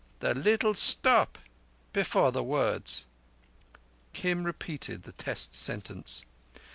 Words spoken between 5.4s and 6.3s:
sentence.